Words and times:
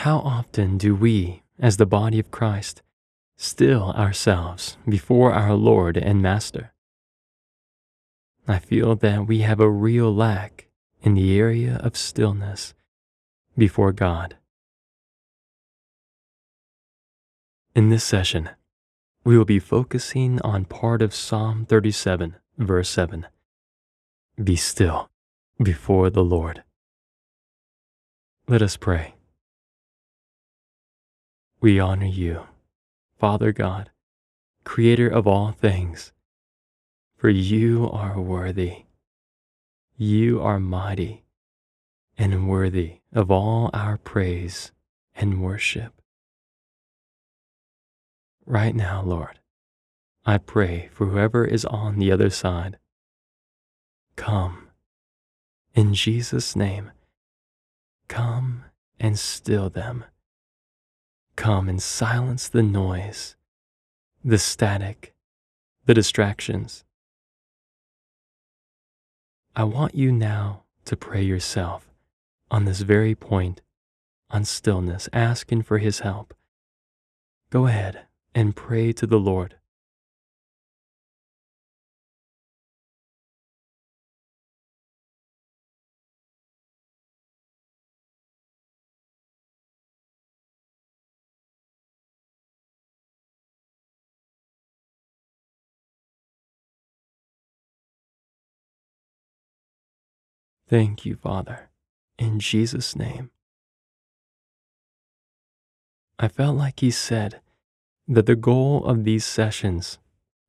How 0.00 0.18
often 0.18 0.76
do 0.76 0.94
we, 0.94 1.42
as 1.58 1.78
the 1.78 1.86
body 1.86 2.20
of 2.20 2.30
Christ, 2.30 2.82
still 3.38 3.92
ourselves 3.92 4.76
before 4.86 5.32
our 5.32 5.54
Lord 5.54 5.96
and 5.96 6.20
Master? 6.20 6.74
I 8.46 8.58
feel 8.58 8.94
that 8.96 9.26
we 9.26 9.40
have 9.40 9.58
a 9.58 9.70
real 9.70 10.14
lack 10.14 10.68
in 11.00 11.14
the 11.14 11.38
area 11.38 11.80
of 11.82 11.96
stillness 11.96 12.74
before 13.56 13.90
God. 13.90 14.36
In 17.74 17.88
this 17.88 18.04
session, 18.04 18.50
we 19.24 19.38
will 19.38 19.46
be 19.46 19.58
focusing 19.58 20.42
on 20.42 20.66
part 20.66 21.00
of 21.00 21.14
Psalm 21.14 21.64
37, 21.64 22.36
verse 22.58 22.90
7. 22.90 23.26
Be 24.44 24.56
still 24.56 25.08
before 25.60 26.10
the 26.10 26.22
Lord. 26.22 26.62
Let 28.46 28.60
us 28.60 28.76
pray. 28.76 29.15
We 31.60 31.80
honor 31.80 32.06
you, 32.06 32.46
Father 33.18 33.50
God, 33.52 33.90
Creator 34.64 35.08
of 35.08 35.26
all 35.26 35.52
things, 35.52 36.12
for 37.16 37.30
you 37.30 37.88
are 37.90 38.20
worthy. 38.20 38.84
You 39.96 40.42
are 40.42 40.60
mighty 40.60 41.24
and 42.18 42.48
worthy 42.48 43.00
of 43.12 43.30
all 43.30 43.70
our 43.72 43.96
praise 43.96 44.72
and 45.14 45.42
worship. 45.42 45.94
Right 48.44 48.74
now, 48.74 49.02
Lord, 49.02 49.38
I 50.26 50.38
pray 50.38 50.90
for 50.92 51.06
whoever 51.06 51.44
is 51.44 51.64
on 51.64 51.98
the 51.98 52.12
other 52.12 52.28
side. 52.28 52.78
Come, 54.16 54.68
in 55.74 55.94
Jesus' 55.94 56.54
name, 56.54 56.92
come 58.08 58.64
and 59.00 59.18
still 59.18 59.70
them. 59.70 60.04
Come 61.36 61.68
and 61.68 61.82
silence 61.82 62.48
the 62.48 62.62
noise, 62.62 63.36
the 64.24 64.38
static, 64.38 65.14
the 65.84 65.94
distractions. 65.94 66.84
I 69.54 69.64
want 69.64 69.94
you 69.94 70.10
now 70.12 70.64
to 70.86 70.96
pray 70.96 71.22
yourself 71.22 71.88
on 72.50 72.64
this 72.64 72.80
very 72.80 73.14
point 73.14 73.60
on 74.30 74.44
stillness, 74.44 75.08
asking 75.12 75.62
for 75.62 75.78
His 75.78 76.00
help. 76.00 76.34
Go 77.50 77.66
ahead 77.66 78.06
and 78.34 78.56
pray 78.56 78.92
to 78.92 79.06
the 79.06 79.20
Lord. 79.20 79.56
Thank 100.68 101.06
you, 101.06 101.14
Father, 101.14 101.70
in 102.18 102.40
Jesus' 102.40 102.96
name. 102.96 103.30
I 106.18 106.28
felt 106.28 106.56
like 106.56 106.80
He 106.80 106.90
said 106.90 107.40
that 108.08 108.26
the 108.26 108.34
goal 108.34 108.84
of 108.84 109.04
these 109.04 109.24
sessions 109.24 109.98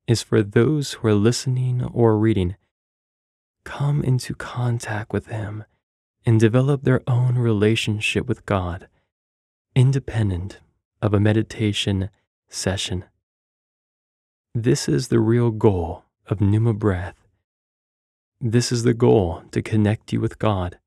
is 0.07 0.23
for 0.23 0.41
those 0.41 0.93
who 0.93 1.07
are 1.09 1.13
listening 1.13 1.83
or 1.83 2.17
reading 2.17 2.55
come 3.63 4.01
into 4.01 4.33
contact 4.33 5.13
with 5.13 5.27
Him 5.27 5.65
and 6.25 6.39
develop 6.39 6.83
their 6.83 7.01
own 7.05 7.37
relationship 7.37 8.27
with 8.27 8.45
God, 8.45 8.87
independent 9.75 10.61
of 11.01 11.13
a 11.13 11.19
meditation 11.19 12.09
session. 12.49 13.03
This 14.55 14.89
is 14.89 15.09
the 15.09 15.19
real 15.19 15.51
goal 15.51 16.05
of 16.25 16.41
Pneuma 16.41 16.73
Breath 16.73 17.26
this 18.39 18.71
is 18.71 18.83
the 18.83 18.93
goal 18.93 19.43
to 19.51 19.61
connect 19.61 20.13
you 20.13 20.21
with 20.21 20.39
God 20.39 20.77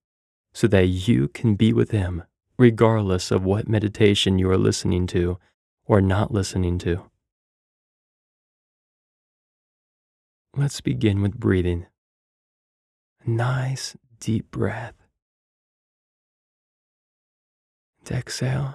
so 0.52 0.66
that 0.68 0.86
you 0.86 1.28
can 1.28 1.54
be 1.54 1.72
with 1.72 1.90
Him 1.90 2.22
regardless 2.58 3.30
of 3.30 3.44
what 3.44 3.68
meditation 3.68 4.38
you 4.38 4.50
are 4.50 4.58
listening 4.58 5.06
to 5.08 5.38
or 5.86 6.00
not 6.00 6.32
listening 6.32 6.78
to. 6.78 7.10
Let's 10.56 10.80
begin 10.80 11.22
with 11.22 11.38
breathing. 11.38 11.86
A 13.24 13.30
nice 13.30 13.96
deep 14.18 14.50
breath. 14.50 14.94
And 18.00 18.18
exhale. 18.18 18.74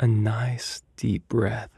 A 0.00 0.06
nice 0.06 0.82
deep 0.96 1.28
breath. 1.28 1.75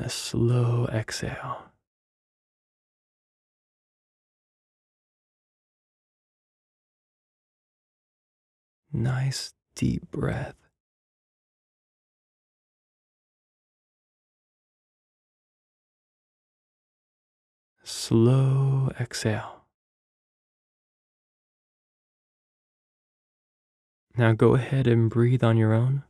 A 0.00 0.08
slow 0.08 0.86
exhale. 0.86 1.70
Nice 8.92 9.52
deep 9.74 10.10
breath. 10.10 10.54
Slow 17.84 18.90
exhale. 18.98 19.64
Now 24.16 24.32
go 24.32 24.54
ahead 24.54 24.86
and 24.86 25.10
breathe 25.10 25.44
on 25.44 25.56
your 25.56 25.72
own. 25.72 26.04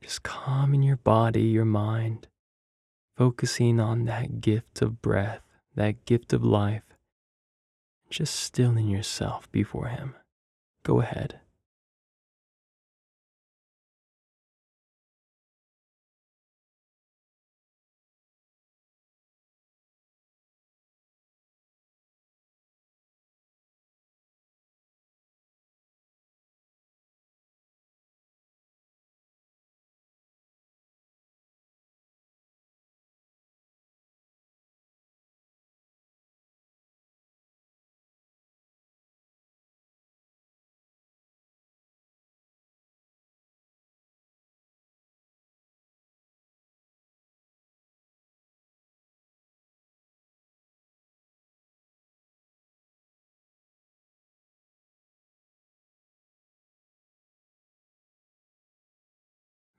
Just 0.00 0.22
calm 0.22 0.74
in 0.74 0.82
your 0.82 0.96
body, 0.96 1.42
your 1.42 1.64
mind 1.64 2.28
focusing 3.16 3.80
on 3.80 4.04
that 4.04 4.40
gift 4.40 4.82
of 4.82 5.00
breath, 5.00 5.40
that 5.74 6.04
gift 6.04 6.32
of 6.32 6.44
life, 6.44 6.82
just 8.10 8.34
stilling 8.34 8.88
yourself 8.88 9.50
before 9.50 9.86
Him. 9.86 10.14
Go 10.82 11.00
ahead. 11.00 11.40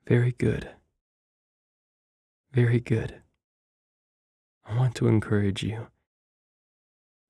Very 0.06 0.32
good. 0.32 0.70
Very 2.52 2.78
good. 2.78 3.22
I 4.64 4.76
want 4.76 4.94
to 4.96 5.08
encourage 5.08 5.62
you 5.62 5.88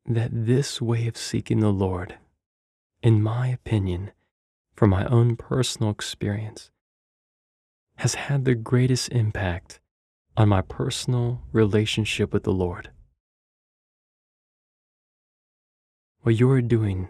that 0.05 0.31
this 0.33 0.81
way 0.81 1.07
of 1.09 1.17
seeking 1.17 1.61
the 1.61 1.73
Lord, 1.73 2.19
in 3.03 3.23
my 3.23 3.49
opinion, 3.49 4.13
from 4.75 4.91
my 4.91 5.07
own 5.07 5.37
personal 5.37 5.91
experience, 5.91 6.71
has 7.97 8.15
had 8.15 8.45
the 8.45 8.55
greatest 8.55 9.09
impact 9.09 9.81
on 10.37 10.51
my 10.51 10.61
personal 10.61 11.41
relationship 11.53 12.33
with 12.33 12.45
the 12.45 12.53
Lord. 12.53 12.91
What 16.21 16.39
you 16.39 16.51
are 16.51 16.61
doing, 16.61 17.09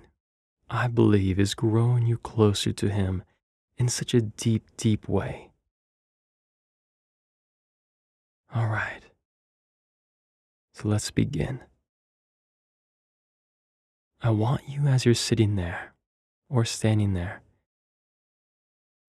I 0.71 0.87
believe, 0.87 1.41
is 1.41 1.55
growing 1.55 2.07
you 2.07 2.19
closer 2.19 2.73
to 2.73 2.89
Him 2.89 3.25
in 3.77 3.89
such 3.89 4.15
a 4.15 4.21
deep, 4.21 4.77
deep 4.77 5.09
way. 5.09 5.51
All 8.57 8.67
right. 8.67 9.03
So 10.73 10.89
let's 10.89 11.11
begin. 11.11 11.61
I 14.23 14.31
want 14.31 14.63
you, 14.69 14.87
as 14.87 15.05
you're 15.05 15.15
sitting 15.15 15.57
there 15.57 15.93
or 16.49 16.65
standing 16.65 17.13
there, 17.13 17.43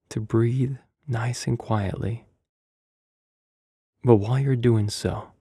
to 0.10 0.20
breathe 0.20 0.76
nice 1.08 1.48
and 1.48 1.58
quietly. 1.58 2.26
But 4.04 4.18
while 4.18 4.40
you're 4.40 4.56
doing 4.56 4.90
so, 4.90 5.32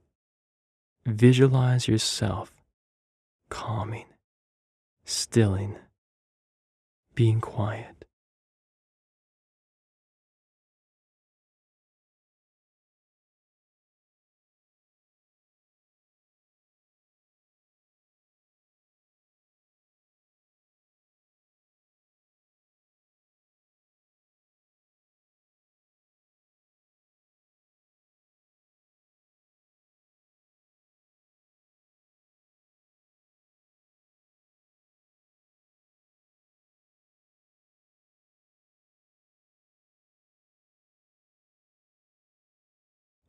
Visualize 1.07 1.87
yourself 1.87 2.53
calming, 3.49 4.07
stilling, 5.05 5.77
being 7.15 7.41
quiet. 7.41 7.96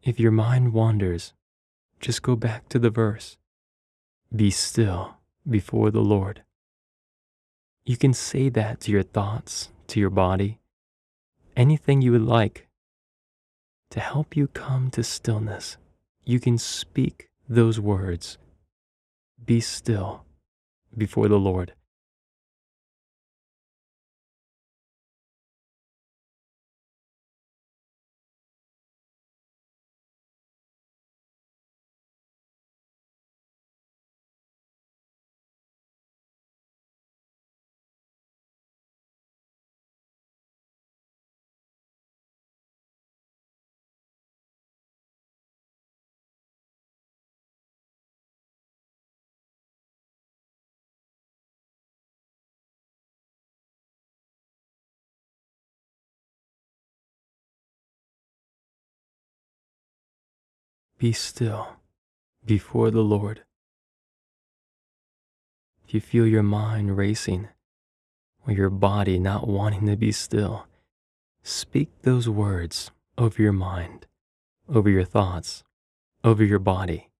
If 0.07 0.21
your 0.21 0.31
mind 0.31 0.71
wanders, 0.71 1.33
just 1.99 2.21
go 2.21 2.37
back 2.37 2.69
to 2.69 2.79
the 2.79 2.89
verse. 2.89 3.35
Be 4.33 4.51
still 4.51 5.17
before 5.45 5.91
the 5.91 5.99
Lord. 5.99 6.43
You 7.83 7.97
can 7.97 8.13
say 8.13 8.47
that 8.47 8.79
to 8.81 8.91
your 8.93 9.03
thoughts, 9.03 9.69
to 9.87 9.99
your 9.99 10.09
body, 10.09 10.59
anything 11.57 12.01
you 12.01 12.13
would 12.13 12.21
like. 12.21 12.69
To 13.89 13.99
help 13.99 14.37
you 14.37 14.47
come 14.47 14.89
to 14.91 15.03
stillness, 15.03 15.75
you 16.23 16.39
can 16.39 16.57
speak 16.57 17.27
those 17.49 17.77
words. 17.77 18.37
Be 19.43 19.59
still 19.59 20.23
before 20.97 21.27
the 21.27 21.37
Lord. 21.37 21.73
Be 60.99 61.11
still 61.11 61.77
before 62.43 62.89
the 62.89 63.03
Lord. 63.03 63.43
If 65.85 65.93
you 65.93 66.01
feel 66.01 66.25
your 66.25 66.41
mind 66.41 66.97
racing 66.97 67.49
or 68.47 68.53
your 68.53 68.71
body 68.71 69.19
not 69.19 69.47
wanting 69.47 69.85
to 69.85 69.95
be 69.95 70.11
still, 70.11 70.65
speak 71.43 71.89
those 72.01 72.27
words 72.27 72.89
over 73.15 73.39
your 73.39 73.53
mind, 73.53 74.07
over 74.67 74.89
your 74.89 75.05
thoughts, 75.05 75.63
over 76.23 76.43
your 76.43 76.57
body. 76.57 77.11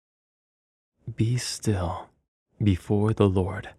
Be 1.16 1.38
still 1.38 2.10
before 2.62 3.14
the 3.14 3.30
Lord. 3.30 3.70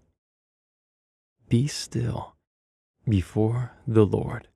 Be 1.48 1.66
still 1.66 2.36
before 3.08 3.72
the 3.84 4.06
Lord. 4.06 4.46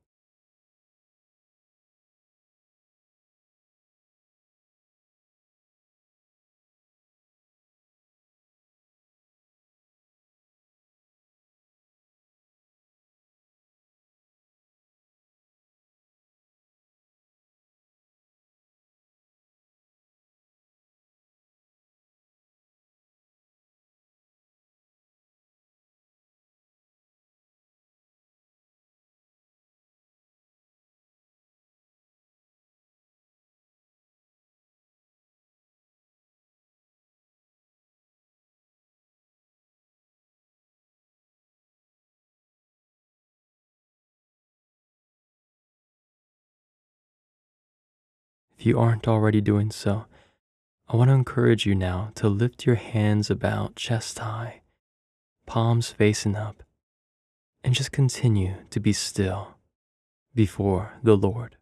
If 48.57 48.65
you 48.65 48.79
aren't 48.79 49.07
already 49.07 49.41
doing 49.41 49.71
so, 49.71 50.05
I 50.87 50.95
want 50.95 51.09
to 51.09 51.15
encourage 51.15 51.65
you 51.65 51.75
now 51.75 52.11
to 52.15 52.29
lift 52.29 52.65
your 52.65 52.75
hands 52.75 53.29
about 53.29 53.75
chest 53.75 54.19
high, 54.19 54.61
palms 55.45 55.91
facing 55.91 56.35
up, 56.35 56.63
and 57.63 57.73
just 57.73 57.91
continue 57.91 58.55
to 58.69 58.79
be 58.79 58.93
still 58.93 59.55
before 60.35 60.93
the 61.01 61.17
Lord. 61.17 61.57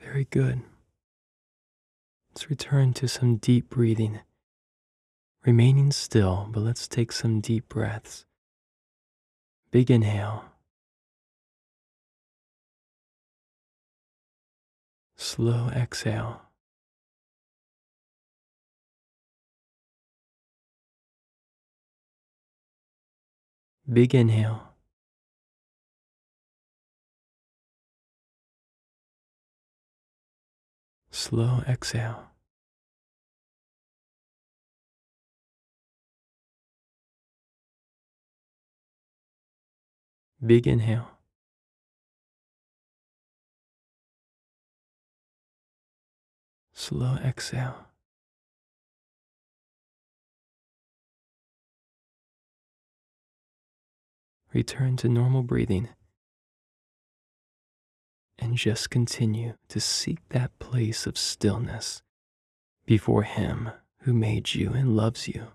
Very 0.00 0.24
good. 0.24 0.62
Let's 2.30 2.48
return 2.48 2.94
to 2.94 3.08
some 3.08 3.36
deep 3.36 3.68
breathing. 3.68 4.20
Remaining 5.44 5.92
still, 5.92 6.48
but 6.50 6.60
let's 6.60 6.88
take 6.88 7.12
some 7.12 7.40
deep 7.40 7.68
breaths. 7.68 8.24
Big 9.70 9.90
inhale. 9.90 10.44
Slow 15.16 15.68
exhale. 15.68 16.42
Big 23.92 24.14
inhale. 24.14 24.69
Slow 31.20 31.62
exhale. 31.68 32.30
Big 40.40 40.66
inhale. 40.66 41.10
Slow 46.72 47.16
exhale. 47.22 47.86
return 54.52 54.96
to 54.96 55.08
normal 55.08 55.42
breathing 55.42 55.88
and 58.40 58.56
just 58.56 58.90
continue 58.90 59.54
to 59.68 59.80
seek 59.80 60.18
that 60.30 60.58
place 60.58 61.06
of 61.06 61.18
stillness 61.18 62.02
before 62.86 63.22
Him 63.22 63.70
who 64.02 64.14
made 64.14 64.54
you 64.54 64.72
and 64.72 64.96
loves 64.96 65.28
you. 65.28 65.48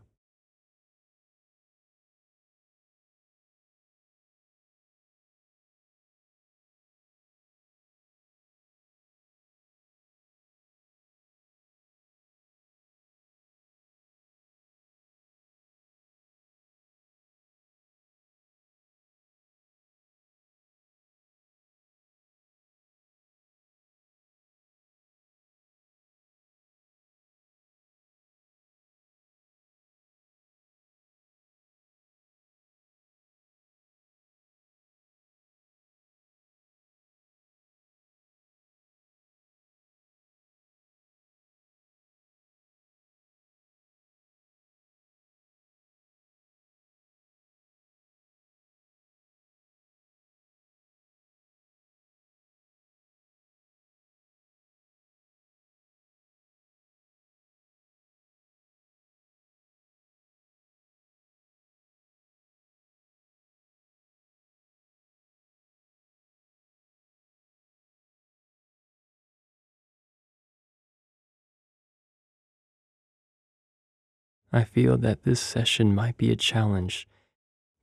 I 74.56 74.64
feel 74.64 74.98
that 75.00 75.24
this 75.24 75.42
session 75.42 75.94
might 75.94 76.16
be 76.16 76.32
a 76.32 76.38
challenge 76.38 77.10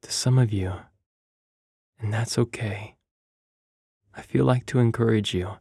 to 0.00 0.11
some 0.11 0.38
of 0.38 0.55
you, 0.55 0.73
and 2.00 2.11
that's 2.11 2.38
okay. 2.38 2.97
I 4.14 4.23
feel 4.23 4.47
like 4.47 4.64
to 4.67 4.79
encourage 4.79 5.35
you 5.35 5.59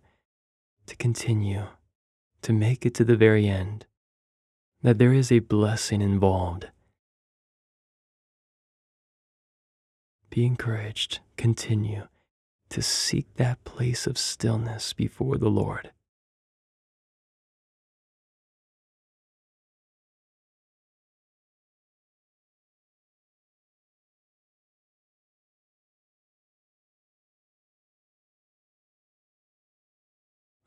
to 0.86 0.96
continue, 0.96 1.68
to 2.44 2.53
make 2.53 2.86
it 2.86 2.94
to 2.94 3.03
the 3.03 3.18
very 3.18 3.50
end, 3.50 3.88
that 4.84 5.00
there 5.00 5.12
is 5.12 5.34
a 5.34 5.39
blessing 5.39 6.01
involved. 6.01 6.70
Be 10.30 10.46
encouraged, 10.46 11.20
continue 11.36 12.08
to 12.70 12.82
seek 12.82 13.36
that 13.36 13.62
place 13.65 14.08
of 14.08 14.18
stillness 14.18 14.94
before 14.94 15.38
the 15.38 15.50
Lord. 15.50 15.91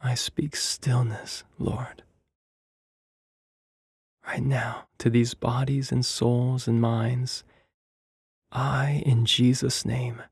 I 0.06 0.14
speak 0.14 0.54
stillness, 0.54 1.44
Lord. 1.58 2.02
Right 4.26 4.42
now, 4.42 4.88
to 4.98 5.08
these 5.08 5.32
bodies 5.32 5.90
and 5.90 6.04
souls 6.04 6.68
and 6.68 6.78
minds, 6.78 7.42
I, 8.52 9.02
in 9.06 9.24
Jesus' 9.24 9.86
name, 9.86 10.22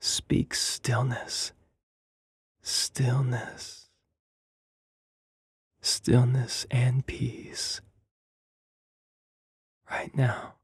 speak 0.00 0.54
stillness, 0.54 1.52
stillness, 2.62 3.90
stillness 5.82 6.66
and 6.70 7.06
peace. 7.06 7.82
Right 9.90 10.16
now. 10.16 10.55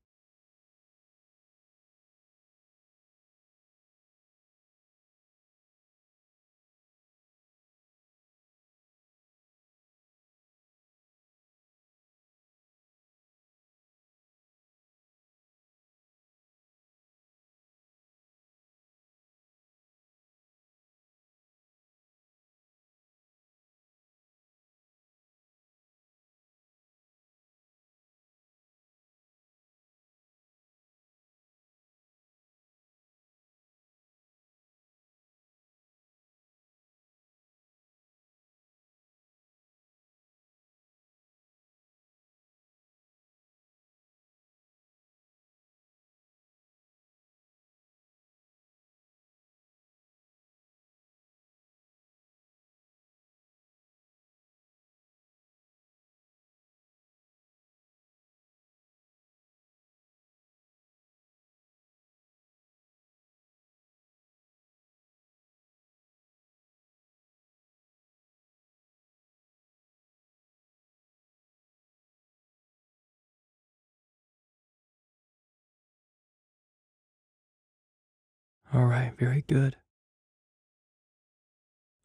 All 78.75 78.87
right, 78.87 79.13
very 79.19 79.45
good. 79.47 79.77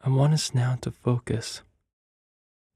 I 0.02 0.10
want 0.10 0.34
us 0.34 0.54
now 0.54 0.78
to 0.82 0.92
focus 0.92 1.62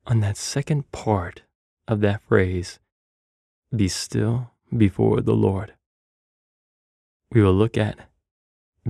on 0.07 0.21
that 0.21 0.37
second 0.37 0.89
part 0.93 1.41
of 1.89 1.99
that 1.99 2.21
phrase 2.21 2.79
be 3.75 3.89
still 3.89 4.51
before 4.75 5.19
the 5.19 5.33
Lord. 5.33 5.73
We 7.33 7.41
will 7.41 7.53
look 7.53 7.77
at 7.77 8.07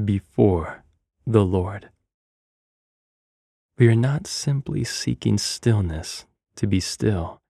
before 0.06 0.84
the 1.26 1.44
Lord. 1.44 1.90
We 3.80 3.88
are 3.88 3.96
not 3.96 4.28
simply 4.28 4.84
seeking 4.84 5.40
stillness 5.40 6.26
to 6.58 6.68
be 6.68 6.80
still. 6.80 7.42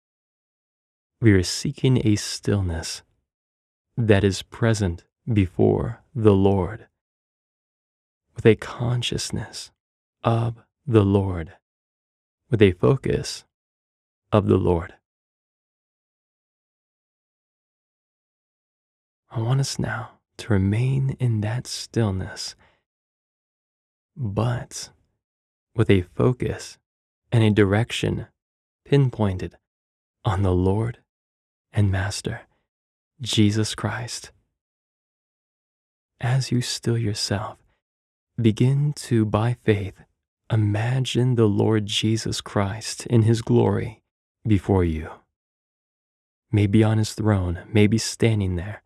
We 1.20 1.34
are 1.34 1.44
seeking 1.44 2.08
a 2.08 2.16
stillness 2.16 3.04
that 3.98 4.24
is 4.24 4.42
present 4.42 5.04
before 5.34 6.02
the 6.16 6.34
Lord 6.34 6.88
with 8.36 8.46
a 8.46 8.56
consciousness 8.56 9.72
of 10.24 10.58
the 10.86 11.04
Lord, 11.04 11.54
with 12.50 12.62
a 12.62 12.72
focus 12.72 13.46
of 14.32 14.48
the 14.48 14.58
Lord. 14.58 14.94
I 19.30 19.40
want 19.40 19.60
us 19.60 19.80
now 19.80 20.20
to 20.38 20.54
remain 20.54 21.16
in 21.20 21.42
that 21.42 21.68
stillness, 21.68 22.56
but 24.16 24.90
with 25.76 25.90
a 25.90 26.02
focus 26.02 26.78
and 27.32 27.44
a 27.44 27.52
direction 27.52 28.28
pinpointed 28.86 29.56
on 30.26 30.42
the 30.42 30.54
Lord 30.54 31.00
and 31.72 31.90
Master, 31.90 32.42
Jesus 33.22 33.74
Christ. 33.74 34.32
As 36.20 36.52
you 36.52 36.62
still 36.62 36.98
yourself, 36.98 37.58
Begin 38.42 38.94
to, 38.94 39.26
by 39.26 39.56
faith, 39.64 39.96
imagine 40.52 41.36
the 41.36 41.46
Lord 41.48 41.86
Jesus 41.86 42.42
Christ 42.42 43.06
in 43.06 43.24
his 43.24 43.42
glory 43.42 44.02
before 44.48 44.84
you. 44.84 45.10
Maybe 46.52 46.84
on 46.84 46.98
his 46.98 47.14
throne, 47.14 47.60
maybe 47.72 47.98
standing 47.98 48.56
there. 48.56 48.82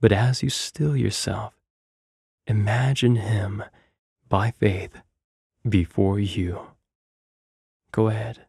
But 0.00 0.12
as 0.12 0.42
you 0.42 0.50
still 0.50 0.96
yourself, 0.96 1.54
imagine 2.46 3.16
Him 3.16 3.64
by 4.28 4.50
faith 4.50 5.00
before 5.66 6.20
you. 6.20 6.60
Go 7.92 8.08
ahead. 8.08 8.46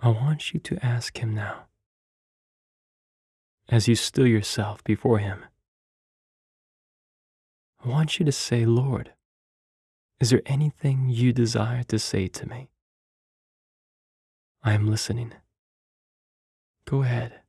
I 0.00 0.08
want 0.10 0.54
you 0.54 0.60
to 0.60 0.84
ask 0.84 1.18
Him 1.18 1.34
now, 1.34 1.66
as 3.68 3.88
you 3.88 3.96
still 3.96 4.26
yourself 4.26 4.84
before 4.84 5.18
Him. 5.18 5.44
I 7.84 7.88
want 7.88 8.18
you 8.18 8.24
to 8.24 8.32
say, 8.32 8.64
Lord, 8.64 9.12
is 10.20 10.30
there 10.30 10.42
anything 10.46 11.08
you 11.08 11.32
desire 11.32 11.82
to 11.84 11.98
say 11.98 12.28
to 12.28 12.48
me? 12.48 12.70
I 14.62 14.72
am 14.72 14.88
listening. 14.88 15.32
Go 16.84 17.02
ahead. 17.02 17.40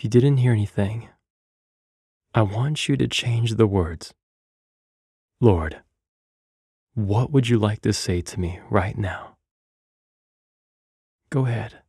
If 0.00 0.04
you 0.04 0.08
didn't 0.08 0.38
hear 0.38 0.52
anything, 0.52 1.10
I 2.32 2.40
want 2.40 2.88
you 2.88 2.96
to 2.96 3.06
change 3.06 3.56
the 3.56 3.66
words. 3.66 4.14
Lord, 5.42 5.82
what 6.94 7.30
would 7.30 7.50
you 7.50 7.58
like 7.58 7.82
to 7.82 7.92
say 7.92 8.22
to 8.22 8.40
me 8.40 8.60
right 8.70 8.96
now? 8.96 9.36
Go 11.28 11.44
ahead. 11.44 11.79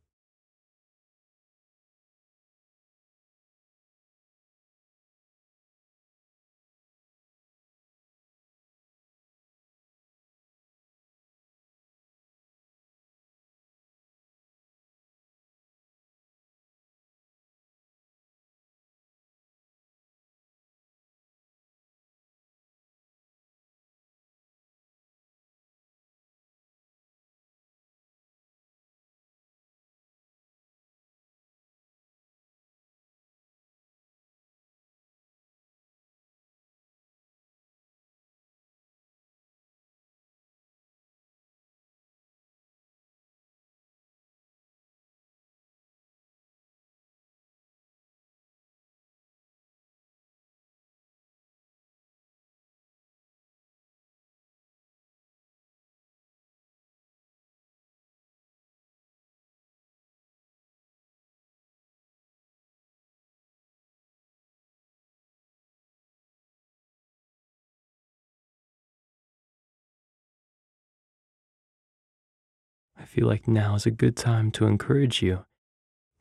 Feel 73.12 73.26
like 73.26 73.46
now 73.46 73.74
is 73.74 73.84
a 73.84 73.90
good 73.90 74.16
time 74.16 74.50
to 74.50 74.64
encourage 74.64 75.20
you 75.20 75.44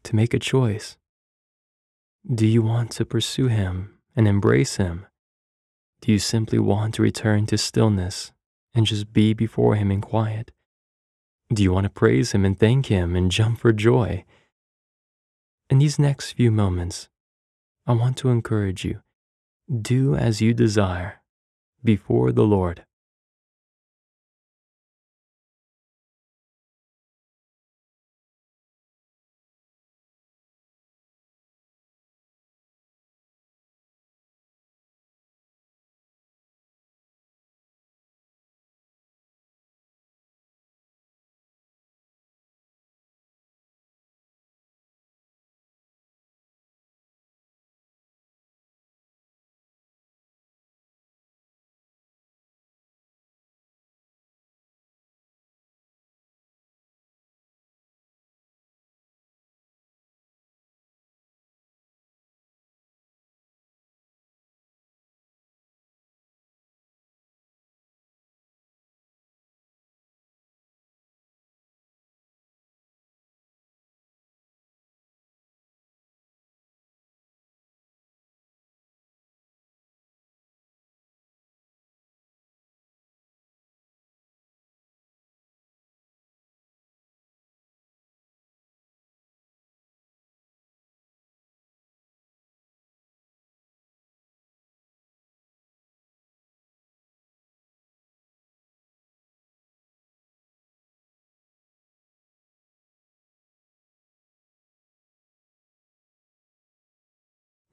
to 0.04 0.13
make 0.13 0.34
a 0.34 0.39
choice. 0.39 0.97
Do 2.27 2.45
you 2.45 2.62
want 2.62 2.91
to 2.91 3.06
pursue 3.06 3.47
Him 3.47 3.97
and 4.13 4.27
embrace 4.27 4.75
Him? 4.75 5.06
Do 6.01 6.12
you 6.12 6.19
simply 6.19 6.60
want 6.60 6.95
to 6.95 7.01
return 7.01 7.45
to 7.45 7.58
stillness 7.58 8.34
and 8.73 8.86
just 8.86 9.13
be 9.13 9.34
before 9.34 9.75
Him 9.75 9.89
in 9.89 10.01
quiet? 10.01 10.51
Do 11.54 11.63
you 11.63 11.71
want 11.71 11.86
to 11.86 11.89
praise 11.89 12.34
Him 12.34 12.43
and 12.43 12.60
thank 12.60 12.88
Him 12.88 13.15
and 13.15 13.32
jump 13.32 13.60
for 13.60 13.71
joy? 13.71 14.25
In 15.69 15.80
these 15.80 15.97
next 15.97 16.34
few 16.34 16.51
moments, 16.51 17.08
I 17.88 17.93
want 17.93 18.17
to 18.17 18.30
encourage 18.30 18.84
you 18.84 18.99
do 19.82 20.15
as 20.15 20.41
you 20.41 20.54
desire 20.54 21.21
before 21.86 22.34
the 22.34 22.43
Lord. 22.43 22.84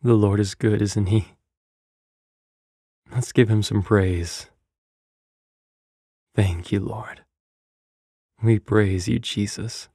The 0.08 0.14
Lord 0.14 0.40
is 0.40 0.54
good, 0.54 0.80
isn't 0.80 1.08
He? 1.08 1.34
Let's 3.12 3.30
give 3.30 3.50
Him 3.50 3.62
some 3.62 3.82
praise. 3.82 4.46
Thank 6.34 6.72
you, 6.72 6.80
Lord. 6.80 7.24
We 8.42 8.58
praise 8.58 9.06
you, 9.06 9.18
Jesus. 9.18 9.90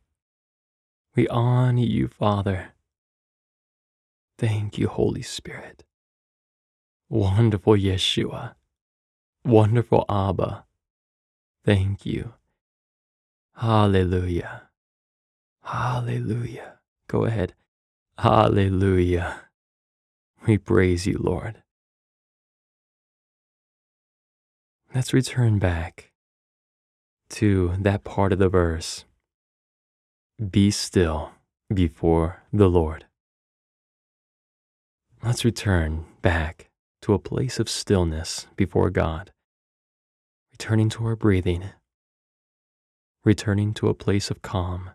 We 1.15 1.27
honor 1.29 1.81
you, 1.81 2.07
Father. 2.07 2.73
Thank 4.37 4.77
you, 4.77 4.87
Holy 4.87 5.23
Spirit. 5.23 5.83
Wonderful 7.09 7.73
Yeshua. 7.73 8.53
Wonderful 9.43 10.05
Abba. 10.07 10.65
Thank 11.65 12.05
you. 12.05 12.33
Hallelujah. 13.55 14.69
Hallelujah. 15.63 16.73
Go 17.07 17.25
ahead. 17.25 17.55
Hallelujah. 18.19 19.39
We 20.45 20.57
praise 20.57 21.07
you, 21.07 21.17
Lord. 21.17 21.63
Let's 24.93 25.13
return 25.13 25.57
back 25.57 26.11
to 27.29 27.75
that 27.79 28.03
part 28.03 28.33
of 28.33 28.39
the 28.39 28.49
verse. 28.49 29.05
Be 30.51 30.69
still 30.69 31.31
before 31.73 32.43
the 32.51 32.69
Lord. 32.69 33.05
Let's 35.23 35.45
return 35.45 36.05
back 36.21 36.69
to 37.03 37.13
a 37.13 37.19
place 37.19 37.57
of 37.57 37.69
stillness 37.69 38.47
before 38.57 38.89
God, 38.89 39.31
returning 40.51 40.89
to 40.89 41.05
our 41.05 41.15
breathing, 41.15 41.69
returning 43.23 43.73
to 43.75 43.87
a 43.87 43.93
place 43.93 44.29
of 44.29 44.41
calm, 44.41 44.89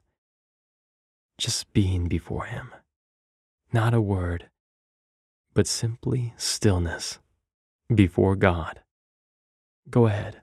just 1.39 1.73
being 1.73 2.07
before 2.07 2.45
Him. 2.45 2.75
Not 3.73 3.95
a 3.95 4.01
word, 4.01 4.51
but 5.59 5.67
simply 5.67 6.33
stillness 6.37 7.19
before 7.93 8.37
God. 8.37 8.79
Go 9.91 10.07
ahead. 10.07 10.41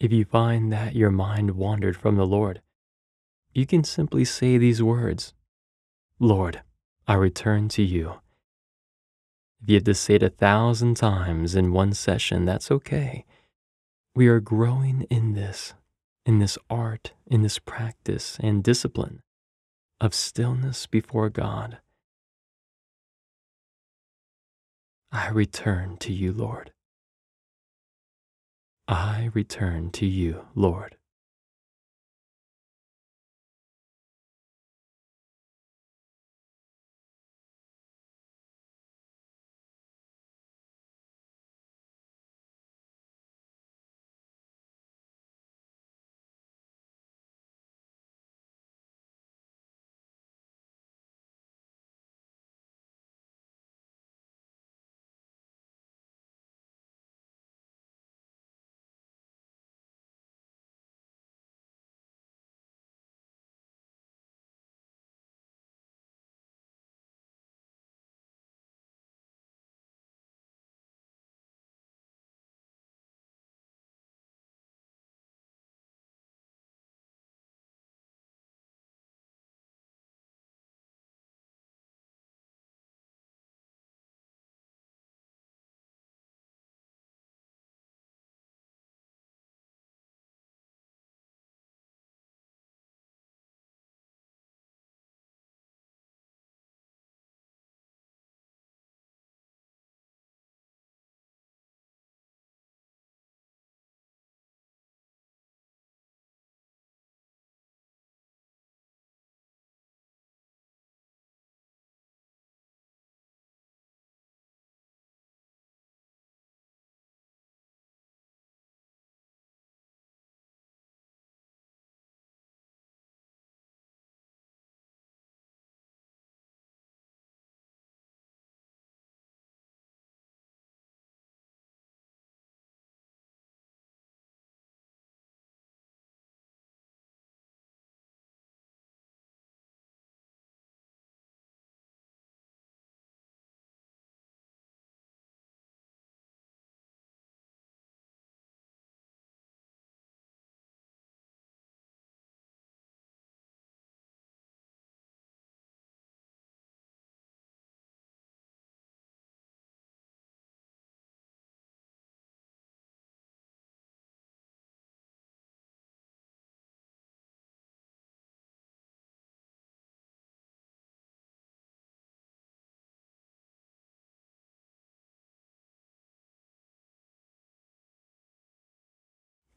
If 0.00 0.12
you 0.12 0.24
find 0.24 0.72
that 0.72 0.94
your 0.94 1.10
mind 1.10 1.52
wandered 1.52 1.96
from 1.96 2.16
the 2.16 2.26
Lord, 2.26 2.62
you 3.52 3.66
can 3.66 3.82
simply 3.82 4.24
say 4.24 4.56
these 4.56 4.82
words 4.82 5.34
Lord, 6.20 6.62
I 7.06 7.14
return 7.14 7.68
to 7.70 7.82
you. 7.82 8.20
If 9.60 9.68
you 9.68 9.74
have 9.76 9.84
to 9.84 9.94
say 9.94 10.14
it 10.14 10.22
a 10.22 10.28
thousand 10.28 10.96
times 10.96 11.56
in 11.56 11.72
one 11.72 11.92
session, 11.92 12.44
that's 12.44 12.70
okay. 12.70 13.24
We 14.14 14.28
are 14.28 14.40
growing 14.40 15.02
in 15.10 15.34
this, 15.34 15.74
in 16.24 16.38
this 16.38 16.58
art, 16.70 17.12
in 17.26 17.42
this 17.42 17.58
practice 17.58 18.36
and 18.40 18.62
discipline 18.62 19.20
of 20.00 20.14
stillness 20.14 20.86
before 20.86 21.28
God. 21.28 21.78
I 25.10 25.28
return 25.30 25.96
to 25.98 26.12
you, 26.12 26.32
Lord. 26.32 26.72
I 28.88 29.28
return 29.34 29.90
to 29.92 30.06
you, 30.06 30.46
Lord. 30.54 30.97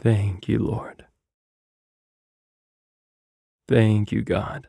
Thank 0.01 0.47
you, 0.47 0.57
Lord. 0.57 1.05
Thank 3.67 4.11
you, 4.11 4.23
God. 4.23 4.67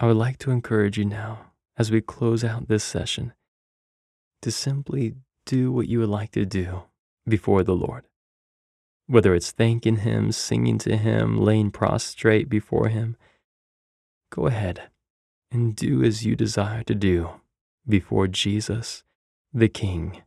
I 0.00 0.06
would 0.06 0.16
like 0.16 0.38
to 0.38 0.50
encourage 0.50 0.96
you 0.96 1.04
now, 1.04 1.52
as 1.76 1.90
we 1.90 2.00
close 2.00 2.42
out 2.42 2.66
this 2.66 2.82
session, 2.82 3.34
to 4.40 4.50
simply 4.50 5.14
do 5.44 5.70
what 5.70 5.88
you 5.88 6.00
would 6.00 6.08
like 6.08 6.32
to 6.32 6.46
do 6.46 6.84
before 7.28 7.62
the 7.62 7.76
Lord. 7.76 8.04
Whether 9.06 9.34
it's 9.34 9.50
thanking 9.50 9.98
Him, 9.98 10.32
singing 10.32 10.78
to 10.78 10.96
Him, 10.96 11.38
laying 11.38 11.70
prostrate 11.70 12.48
before 12.48 12.88
Him, 12.88 13.16
go 14.32 14.46
ahead 14.46 14.88
and 15.52 15.76
do 15.76 16.02
as 16.02 16.24
you 16.24 16.34
desire 16.34 16.82
to 16.84 16.94
do 16.94 17.28
before 17.86 18.26
Jesus, 18.26 19.04
the 19.52 19.68
King. 19.68 20.22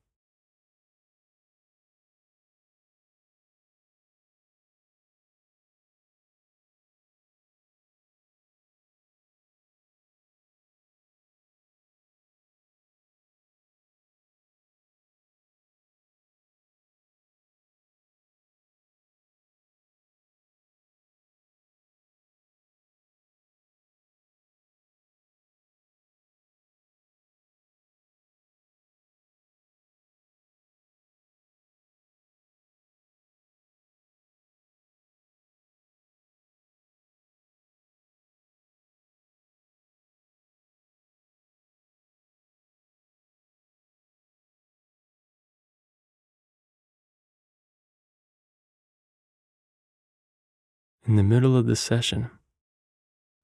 In 51.08 51.16
the 51.16 51.24
middle 51.24 51.56
of 51.56 51.68
the 51.68 51.78
session, 51.78 52.30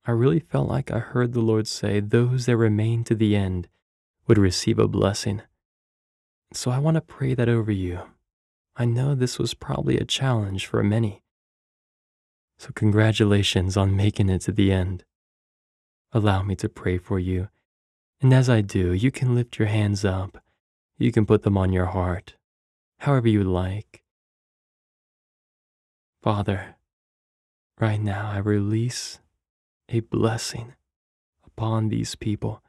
I 0.05 0.11
really 0.11 0.41
felt 0.41 0.67
like 0.67 0.91
I 0.91 0.99
heard 0.99 1.31
the 1.31 1.39
Lord 1.39 1.65
say, 1.65 2.01
Those 2.01 2.45
that 2.45 2.57
remain 2.57 3.05
to 3.05 3.15
the 3.15 3.37
end 3.37 3.69
would 4.27 4.37
receive 4.37 4.77
a 4.77 4.87
blessing. 4.89 5.41
So 6.51 6.71
I 6.71 6.79
want 6.79 6.95
to 6.95 7.01
pray 7.01 7.33
that 7.35 7.47
over 7.47 7.71
you. 7.71 8.01
I 8.75 8.83
know 8.83 9.15
this 9.15 9.39
was 9.39 9.53
probably 9.53 9.97
a 9.97 10.03
challenge 10.03 10.67
for 10.67 10.83
many. 10.83 11.23
So, 12.57 12.71
congratulations 12.75 13.77
on 13.77 13.95
making 13.95 14.29
it 14.29 14.41
to 14.41 14.51
the 14.51 14.73
end. 14.73 15.05
Allow 16.11 16.43
me 16.43 16.57
to 16.57 16.67
pray 16.67 16.97
for 16.97 17.17
you. 17.17 17.47
And 18.21 18.33
as 18.33 18.49
I 18.49 18.59
do, 18.59 18.91
you 18.91 19.09
can 19.09 19.35
lift 19.35 19.57
your 19.57 19.69
hands 19.69 20.03
up. 20.03 20.37
You 20.97 21.13
can 21.13 21.25
put 21.25 21.43
them 21.43 21.57
on 21.57 21.71
your 21.71 21.87
heart, 21.87 22.35
however 22.99 23.29
you 23.29 23.43
like. 23.43 24.03
Father, 26.21 26.72
right 27.79 28.01
now 28.01 28.31
I 28.31 28.37
release 28.37 29.19
a 29.89 30.01
blessing 30.01 30.73
upon 31.45 31.89
these 31.89 32.15
people. 32.15 32.61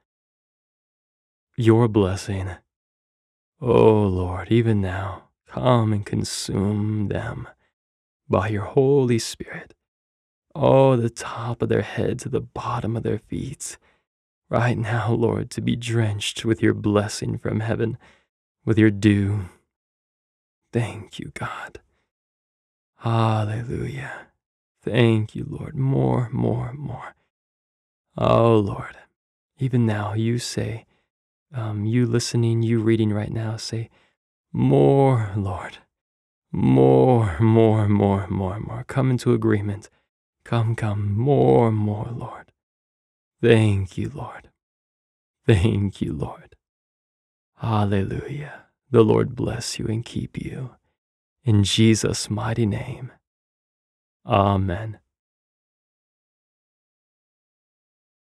Your 1.57 1.89
blessing. 1.89 2.51
Oh 3.61 4.03
Lord, 4.03 4.51
even 4.51 4.81
now, 4.81 5.29
come 5.47 5.93
and 5.93 6.05
consume 6.05 7.09
them 7.09 7.49
by 8.29 8.49
your 8.49 8.65
Holy 8.65 9.19
Spirit. 9.19 9.75
Oh, 10.55 10.97
the 10.97 11.11
top 11.11 11.63
of 11.63 11.69
their 11.69 11.83
head 11.83 12.19
to 12.21 12.29
the 12.29 12.41
bottom 12.41 12.97
of 12.97 13.03
their 13.03 13.19
feet. 13.19 13.77
Right 14.49 14.79
now, 14.79 15.13
Lord, 15.13 15.51
to 15.51 15.61
be 15.61 15.75
drenched 15.75 16.45
with 16.45 16.63
your 16.63 16.75
blessing 16.75 17.39
from 17.39 17.61
heaven, 17.61 17.99
with 18.65 18.79
your 18.79 18.91
dew. 18.91 19.47
Thank 20.73 21.19
you, 21.19 21.33
God. 21.35 21.81
Hallelujah. 22.99 24.29
Thank 24.85 25.35
you, 25.35 25.47
Lord. 25.49 25.75
More, 25.75 26.29
more, 26.33 26.73
more. 26.75 27.15
Oh, 28.19 28.59
Lord. 28.59 28.97
Even 29.59 29.87
now, 29.87 30.15
you 30.15 30.39
say, 30.39 30.85
um, 31.55 31.87
you 31.87 32.07
listening, 32.07 32.63
you 32.63 32.81
reading 32.81 33.13
right 33.13 33.33
now, 33.33 33.57
say, 33.57 33.89
More, 34.53 35.31
Lord. 35.37 35.79
More, 36.53 37.39
more, 37.41 37.89
more, 37.89 38.29
more, 38.29 38.61
more. 38.61 38.85
Come 38.87 39.11
into 39.11 39.33
agreement. 39.33 39.89
Come, 40.45 40.77
come, 40.77 41.17
more, 41.17 41.73
more, 41.73 42.11
Lord. 42.13 42.53
Thank 43.43 43.97
you, 43.99 44.11
Lord. 44.15 44.51
Thank 45.47 46.01
you, 46.01 46.13
Lord. 46.13 46.57
Hallelujah. 47.59 48.67
The 48.91 49.03
Lord 49.03 49.35
bless 49.35 49.79
you 49.79 49.87
and 49.87 50.05
keep 50.05 50.39
you. 50.39 50.77
In 51.45 51.65
Jesus' 51.65 52.31
mighty 52.31 52.67
name. 52.67 53.13
Amen. 54.27 54.99